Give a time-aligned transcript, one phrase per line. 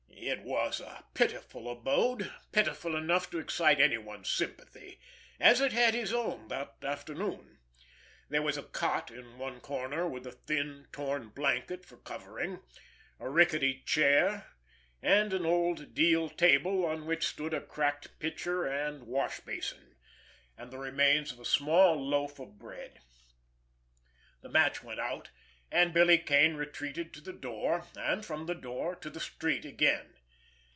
[0.23, 6.47] It was a pitiful abode, pitiful enough to excite anyone's sympathy—as it had his own
[6.47, 7.57] that afternoon.
[8.29, 12.61] There was a cot in one corner with a thin, torn blanket for covering,
[13.19, 14.47] a rickety chair,
[15.01, 19.95] and an old deal table on which stood a cracked pitcher and wash basin,
[20.55, 22.99] and the remains of a small loaf of bread.
[24.41, 25.31] The match went out,
[25.73, 30.07] and Billy Kane retreated to the door, and from the door, to the street again.